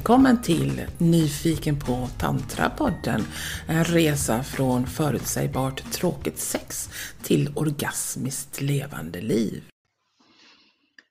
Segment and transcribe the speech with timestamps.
[0.00, 3.22] Välkommen till Nyfiken på tantrapodden.
[3.68, 6.88] En resa från förutsägbart tråkigt sex
[7.22, 9.62] till orgasmiskt levande liv.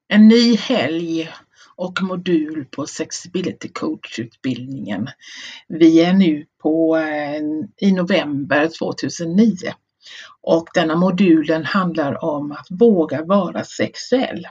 [0.07, 1.29] En ny helg
[1.75, 5.07] och modul på Sexability Coach-utbildningen.
[5.67, 7.41] Vi är nu på, eh,
[7.87, 9.55] i november 2009
[10.41, 14.47] och denna modulen handlar om att våga vara sexuell.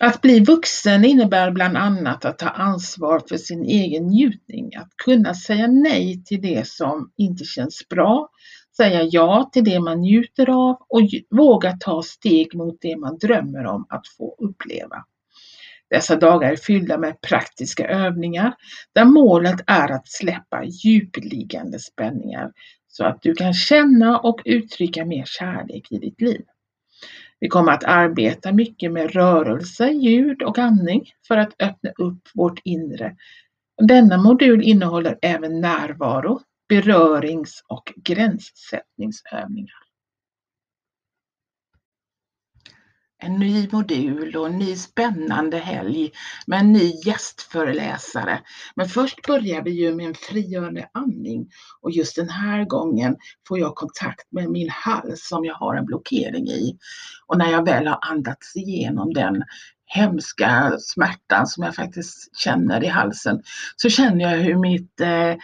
[0.00, 5.34] Att bli vuxen innebär bland annat att ta ansvar för sin egen njutning, att kunna
[5.34, 8.28] säga nej till det som inte känns bra,
[8.76, 13.66] säga ja till det man njuter av och våga ta steg mot det man drömmer
[13.66, 15.04] om att få uppleva.
[15.90, 18.54] Dessa dagar är fyllda med praktiska övningar
[18.94, 22.52] där målet är att släppa djupliggande spänningar
[22.88, 26.44] så att du kan känna och uttrycka mer kärlek i ditt liv.
[27.40, 32.60] Vi kommer att arbeta mycket med rörelse, ljud och andning för att öppna upp vårt
[32.64, 33.16] inre.
[33.82, 39.85] Denna modul innehåller även närvaro, berörings och gränssättningsövningar.
[43.18, 46.10] En ny modul och en ny spännande helg
[46.46, 48.40] med en ny gästföreläsare.
[48.74, 51.48] Men först börjar vi ju med en frigörande andning
[51.80, 53.16] och just den här gången
[53.48, 56.78] får jag kontakt med min hals som jag har en blockering i.
[57.26, 59.42] Och när jag väl har andats igenom den
[59.86, 63.42] hemska smärtan som jag faktiskt känner i halsen
[63.76, 65.34] så känner jag hur mitt eh,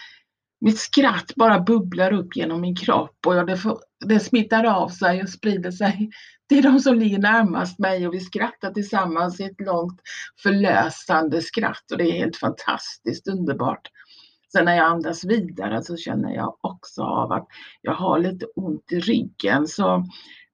[0.60, 3.58] mitt skratt bara bubblar upp genom min kropp och det,
[4.04, 6.10] det smittar av sig och sprider sig
[6.52, 10.00] det är de som ligger närmast mig och vi skrattar tillsammans i ett långt
[10.42, 13.88] förlösande skratt och det är helt fantastiskt underbart.
[14.52, 17.46] Sen när jag andas vidare så känner jag också av att
[17.82, 20.04] jag har lite ont i ryggen så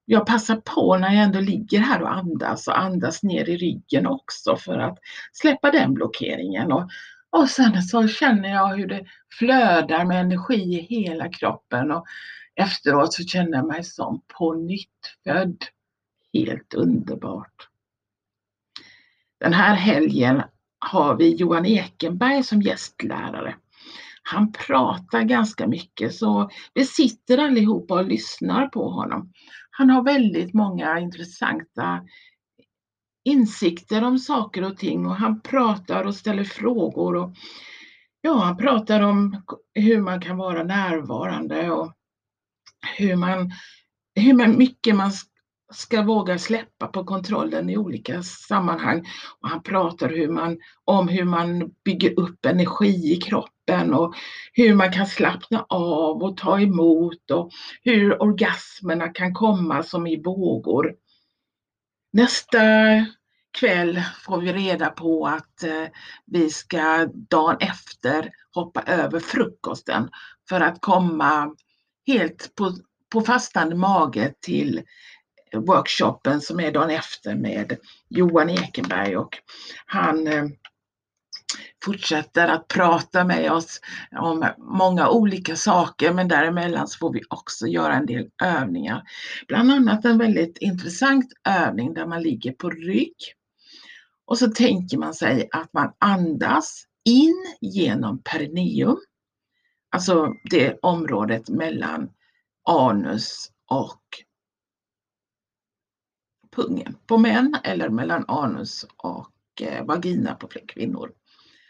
[0.05, 4.07] jag passar på när jag ändå ligger här och andas och andas ner i ryggen
[4.07, 4.99] också för att
[5.33, 6.73] släppa den blockeringen.
[6.73, 6.89] Och
[7.31, 9.07] och sen så känner jag hur det
[9.39, 12.05] flödar med energi i hela kroppen och
[12.57, 15.65] efteråt så känner jag mig som på nytt född.
[16.39, 17.69] Helt underbart.
[19.41, 20.43] Den här helgen
[20.79, 23.57] har vi Johan Ekenberg som gästlärare.
[24.23, 29.33] Han pratar ganska mycket så vi sitter allihopa och lyssnar på honom.
[29.71, 32.01] Han har väldigt många intressanta
[33.25, 37.17] insikter om saker och ting och han pratar och ställer frågor.
[37.17, 37.35] Och,
[38.21, 39.43] ja, han pratar om
[39.75, 41.93] hur man kan vara närvarande och
[42.99, 43.51] hur, man,
[44.15, 45.13] hur mycket man
[45.71, 49.07] ska våga släppa på kontrollen i olika sammanhang.
[49.41, 54.15] Och han pratar hur man, om hur man bygger upp energi i kroppen och
[54.53, 57.51] hur man kan slappna av och ta emot och
[57.83, 60.95] hur orgasmerna kan komma som i vågor.
[62.13, 62.61] Nästa
[63.59, 65.85] kväll får vi reda på att eh,
[66.27, 70.11] vi ska dagen efter hoppa över frukosten
[70.49, 71.55] för att komma
[72.07, 72.73] helt på,
[73.13, 74.83] på fastande mage till
[75.53, 77.77] workshopen som är dagen efter med
[78.09, 79.39] Johan Ekenberg och
[79.87, 80.45] han eh,
[81.85, 83.81] fortsätter att prata med oss
[84.19, 89.03] om många olika saker men däremellan så får vi också göra en del övningar.
[89.49, 93.17] Bland annat en väldigt intressant övning där man ligger på rygg
[94.27, 98.99] och så tänker man sig att man andas in genom perineum,
[99.91, 102.11] alltså det området mellan
[102.69, 104.03] anus och
[106.59, 111.13] pungen på män eller mellan anus och eh, vagina på kvinnor.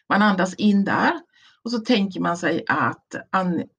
[0.08, 1.12] Man andas in där
[1.62, 3.14] och så tänker man sig att,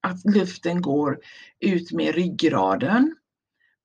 [0.00, 1.18] att luften går
[1.60, 3.16] ut med ryggraden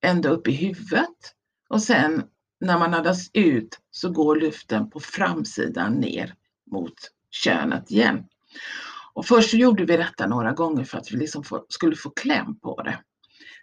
[0.02, 1.34] ända upp i huvudet
[1.70, 2.24] och sen
[2.60, 6.34] när man andas ut så går luften på framsidan ner
[6.72, 6.94] mot
[7.32, 8.24] könet igen.
[9.14, 12.10] Och först så gjorde vi detta några gånger för att vi liksom få, skulle få
[12.10, 13.00] kläm på det.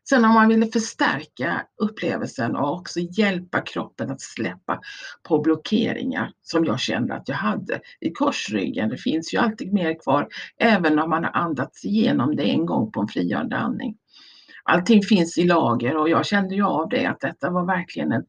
[0.09, 4.81] Sen om man ville förstärka upplevelsen och också hjälpa kroppen att släppa
[5.29, 8.89] på blockeringar som jag kände att jag hade i korsryggen.
[8.89, 10.29] Det finns ju alltid mer kvar
[10.59, 13.97] även om man har andats igenom det en gång på en frigörande andning.
[14.65, 18.25] Allting finns i lager och jag kände ju av det att detta var verkligen en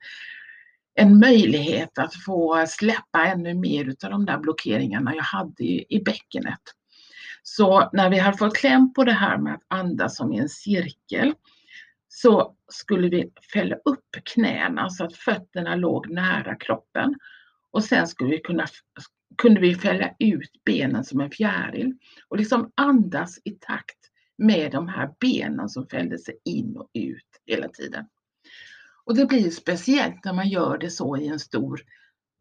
[0.96, 6.04] en möjlighet att få släppa ännu mer av de där blockeringarna jag hade i, i
[6.04, 6.62] bäckenet.
[7.44, 10.50] Så när vi har fått kläm på det här med att andas som i en
[10.50, 11.34] cirkel
[12.16, 17.16] så skulle vi fälla upp knäna så att fötterna låg nära kroppen.
[17.72, 18.66] Och sen skulle vi kunna,
[19.38, 21.94] kunde vi fälla ut benen som en fjäril
[22.28, 23.98] och liksom andas i takt
[24.38, 28.06] med de här benen som fällde sig in och ut hela tiden.
[29.06, 31.82] Och det blir speciellt när man gör det så i en stor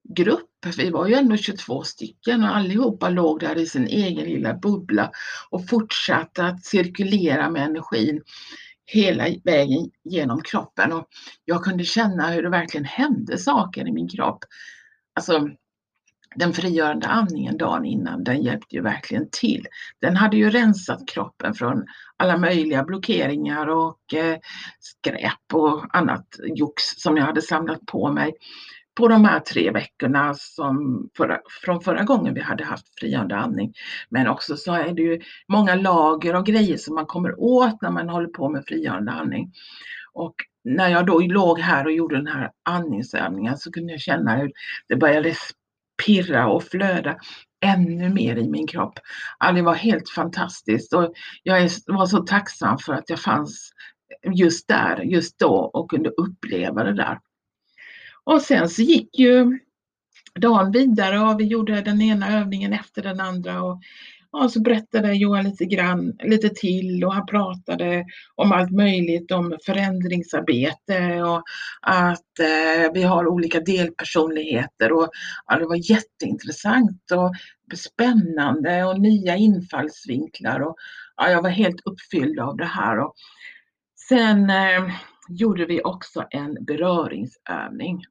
[0.08, 0.66] grupp.
[0.76, 5.10] Vi var ju ändå 22 stycken och allihopa låg där i sin egen lilla bubbla
[5.50, 8.22] och fortsatte att cirkulera med energin
[8.86, 11.06] hela vägen genom kroppen och
[11.44, 14.44] jag kunde känna hur det verkligen hände saker i min kropp.
[15.14, 15.48] Alltså,
[16.36, 19.66] den frigörande andningen dagen innan, den hjälpte ju verkligen till.
[20.00, 21.84] Den hade ju rensat kroppen från
[22.16, 24.38] alla möjliga blockeringar och eh,
[24.80, 26.26] skräp och annat
[26.56, 28.32] jox som jag hade samlat på mig
[28.94, 33.72] på de här tre veckorna som förra, från förra gången vi hade haft frigörande andning.
[34.08, 37.90] Men också så är det ju många lager och grejer som man kommer åt när
[37.90, 39.52] man håller på med frigörande andning.
[40.12, 40.34] Och
[40.64, 44.52] när jag då låg här och gjorde den här andningsövningen så kunde jag känna hur
[44.88, 45.34] det började
[46.06, 47.16] pirra och flöda
[47.64, 48.98] ännu mer i min kropp.
[49.54, 53.72] det var helt fantastiskt och jag var så tacksam för att jag fanns
[54.34, 57.18] just där, just då och kunde uppleva det där.
[58.24, 59.58] Och sen så gick ju
[60.40, 63.80] dagen vidare och vi gjorde den ena övningen efter den andra och
[64.32, 68.04] och så berättade Johan lite grann, lite till och han pratade
[68.34, 71.42] om allt möjligt, om förändringsarbete och
[71.82, 75.08] att eh, vi har olika delpersonligheter och
[75.46, 77.34] ja, det var jätteintressant och
[77.78, 80.76] spännande och nya infallsvinklar och
[81.16, 82.98] ja, jag var helt uppfylld av det här.
[82.98, 83.14] Och
[84.08, 84.90] sen eh,
[85.28, 88.04] gjorde vi också en beröringsövning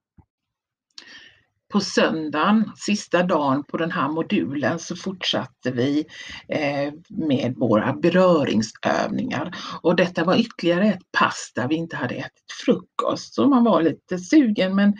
[1.72, 6.06] på söndagen, sista dagen på den här modulen, så fortsatte vi
[6.48, 9.56] eh, med våra beröringsövningar.
[9.82, 13.34] Och detta var ytterligare ett pass där vi inte hade ätit frukost.
[13.34, 14.94] Så man var lite sugen men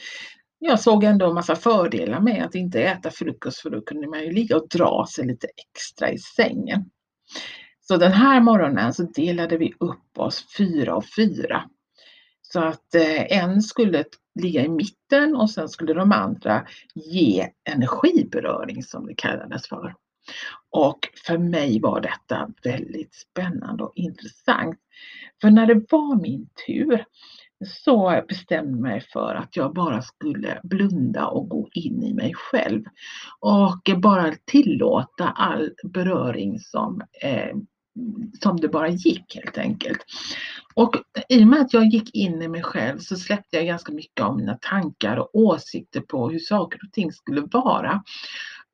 [0.60, 4.24] jag såg ändå en massa fördelar med att inte äta frukost för då kunde man
[4.24, 6.86] ju ligga och dra sig lite extra i sängen.
[7.82, 11.64] Så den här morgonen så delade vi upp oss fyra och fyra.
[12.54, 14.04] Så att eh, en skulle
[14.40, 16.66] ligga i mitten och sen skulle de andra
[16.96, 19.96] ge energiberöring som det kallades för.
[20.72, 24.80] Och för mig var detta väldigt spännande och intressant.
[25.42, 27.06] För när det var min tur
[27.66, 32.34] så bestämde jag mig för att jag bara skulle blunda och gå in i mig
[32.36, 32.84] själv
[33.40, 37.56] och bara tillåta all beröring som eh,
[38.44, 40.06] som det bara gick helt enkelt.
[40.76, 40.96] Och
[41.30, 44.26] i och med att jag gick in i mig själv så släppte jag ganska mycket
[44.26, 48.04] av mina tankar och åsikter på hur saker och ting skulle vara.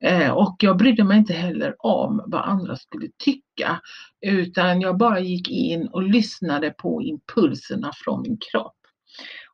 [0.00, 3.80] Eh, och jag brydde mig inte heller om vad andra skulle tycka
[4.20, 8.74] utan jag bara gick in och lyssnade på impulserna från min kropp.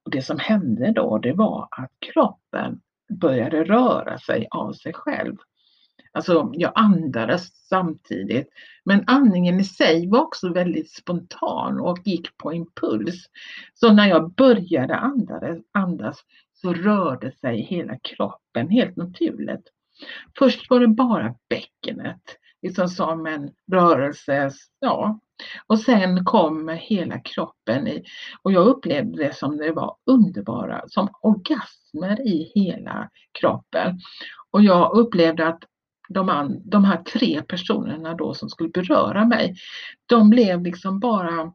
[0.04, 2.80] Och Det som hände då det var att kroppen
[3.20, 5.36] började röra sig av sig själv.
[6.14, 8.48] Alltså jag andades samtidigt.
[8.84, 13.24] Men andningen i sig var också väldigt spontan och gick på impuls.
[13.74, 16.20] Så när jag började andades, andas
[16.54, 19.68] så rörde sig hela kroppen helt naturligt.
[20.38, 22.22] Först var det bara bäckenet,
[22.62, 24.50] liksom som en rörelse,
[24.80, 25.20] ja.
[25.66, 28.04] Och sen kom hela kroppen i,
[28.42, 33.10] och jag upplevde det som det var underbara, som orgasmer i hela
[33.40, 33.98] kroppen.
[34.50, 35.64] Och jag upplevde att
[36.14, 39.54] de, de här tre personerna då som skulle beröra mig,
[40.06, 41.52] de blev liksom bara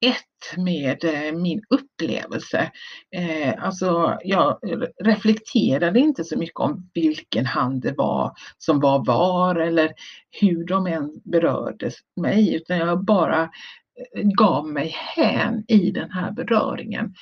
[0.00, 2.70] ett med eh, min upplevelse.
[3.16, 4.58] Eh, alltså jag
[5.04, 9.92] reflekterade inte så mycket om vilken hand det var som var var eller
[10.40, 16.32] hur de än berörde mig utan jag bara eh, gav mig hän i den här
[16.32, 17.14] beröringen.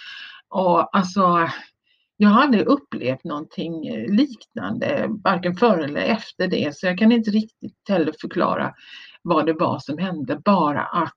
[0.49, 1.49] Och alltså
[2.17, 7.13] jag har aldrig upplevt någonting eh, liknande, varken före eller efter det, så jag kan
[7.13, 8.75] inte riktigt heller förklara
[9.23, 11.13] vad det var som hände, bara att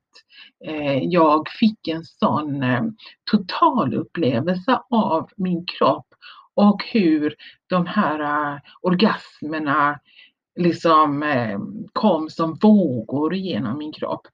[0.65, 2.83] eh, jag fick en sån eh,
[3.31, 6.07] totalupplevelse av min kropp
[6.53, 7.35] och hur
[7.67, 9.99] de här eh, orgasmerna
[10.59, 11.59] liksom eh,
[11.93, 14.27] kom som vågor genom min kropp.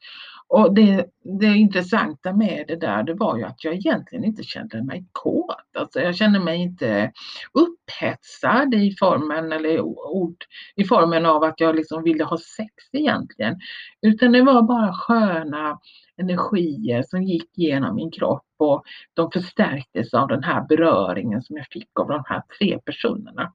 [0.48, 1.06] Och det,
[1.40, 5.56] det intressanta med det där, det var ju att jag egentligen inte kände mig kåt.
[5.78, 7.12] Alltså jag kände mig inte
[7.54, 10.36] upphetsad i formen, eller ord,
[10.76, 13.56] i formen av att jag liksom ville ha sex egentligen.
[14.02, 15.80] Utan det var bara sköna
[16.18, 21.68] energier som gick genom min kropp och de förstärktes av den här beröringen som jag
[21.72, 23.54] fick av de här tre personerna.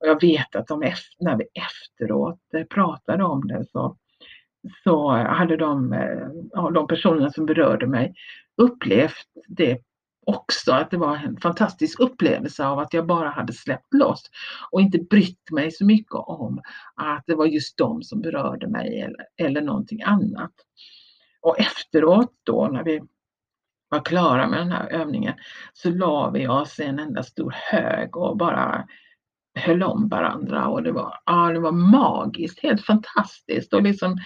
[0.00, 0.80] Och jag vet att de,
[1.20, 3.96] när vi efteråt eh, pratade om det så
[4.84, 8.14] så hade de, eh, de personerna som berörde mig
[8.56, 9.78] upplevt det
[10.26, 14.22] också, att det var en fantastisk upplevelse av att jag bara hade släppt loss
[14.70, 16.62] och inte brytt mig så mycket om
[16.94, 20.52] att det var just de som berörde mig eller, eller någonting annat.
[21.40, 23.00] Och efteråt då när vi
[23.88, 25.34] var klara med den här övningen
[25.72, 28.88] så la vi oss i en enda stor hög och bara
[29.58, 34.18] höll om varandra och det var, ja, det var magiskt, helt fantastiskt och liksom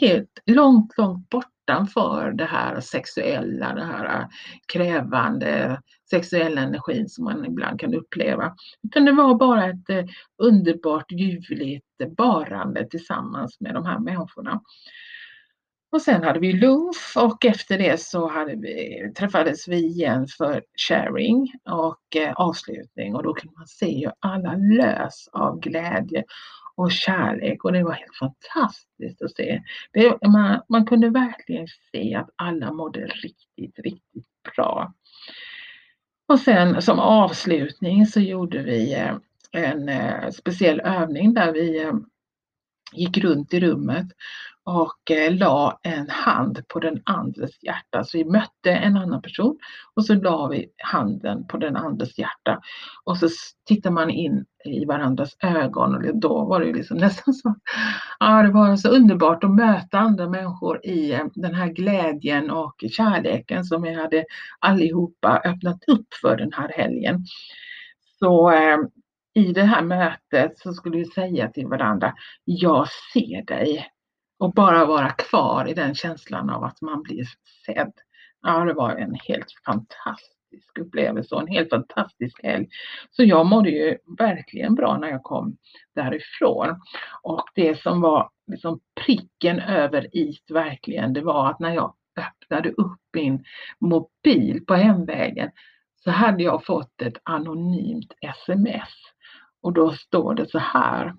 [0.00, 4.26] helt långt, långt bortanför det här sexuella, det här äh,
[4.72, 5.80] krävande
[6.10, 8.54] sexuella energin som man ibland kan uppleva.
[8.82, 10.04] Utan det var bara ett äh,
[10.42, 14.60] underbart ljuvligt barande tillsammans med de här människorna.
[15.96, 20.62] Och sen hade vi lunch och efter det så hade vi, träffades vi igen för
[20.88, 26.24] sharing och eh, avslutning och då kunde man se hur alla lös av glädje
[26.74, 29.62] och kärlek och det var helt fantastiskt att se.
[29.92, 34.26] Det, man, man kunde verkligen se att alla mådde riktigt, riktigt
[34.56, 34.94] bra.
[36.28, 39.16] Och sen som avslutning så gjorde vi eh,
[39.52, 41.94] en eh, speciell övning där vi eh,
[42.92, 44.06] gick runt i rummet
[44.66, 48.04] och eh, la en hand på den andres hjärta.
[48.04, 49.58] Så vi mötte en annan person
[49.94, 52.60] och så la vi handen på den andres hjärta.
[53.04, 53.28] Och så
[53.66, 57.54] tittar man in i varandras ögon och då var det liksom nästan så.
[58.18, 62.84] Ja, det var så underbart att möta andra människor i eh, den här glädjen och
[62.90, 64.24] kärleken som vi hade
[64.58, 67.24] allihopa öppnat upp för den här helgen.
[68.18, 68.78] Så eh,
[69.34, 73.86] i det här mötet så skulle vi säga till varandra, jag ser dig
[74.38, 77.24] och bara vara kvar i den känslan av att man blir
[77.66, 77.92] sedd.
[78.42, 82.68] Ja, det var en helt fantastisk upplevelse och en helt fantastisk helg.
[83.10, 85.56] Så jag mådde ju verkligen bra när jag kom
[85.94, 86.80] därifrån.
[87.22, 92.70] Och det som var liksom pricken över i verkligen, det var att när jag öppnade
[92.70, 93.44] upp min
[93.78, 95.50] mobil på hemvägen
[96.04, 98.94] så hade jag fått ett anonymt sms.
[99.62, 101.14] Och då står det så här.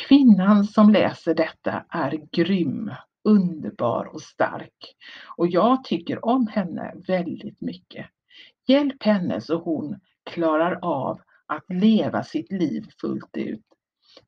[0.00, 2.90] Kvinnan som läser detta är grym,
[3.24, 4.96] underbar och stark.
[5.36, 8.06] Och jag tycker om henne väldigt mycket.
[8.66, 13.64] Hjälp henne så hon klarar av att leva sitt liv fullt ut.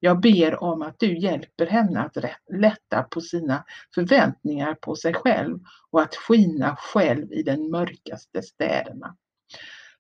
[0.01, 2.17] Jag ber om att du hjälper henne att
[2.53, 5.59] lätta på sina förväntningar på sig själv
[5.91, 9.17] och att skina själv i den mörkaste städerna.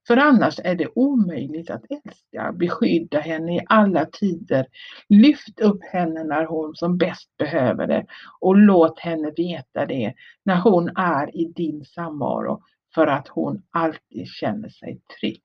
[0.07, 4.67] För annars är det omöjligt att älska, beskydda henne i alla tider.
[5.09, 8.07] Lyft upp henne när hon som bäst behöver det
[8.41, 12.63] och låt henne veta det när hon är i din samvaro
[12.95, 15.43] för att hon alltid känner sig trygg.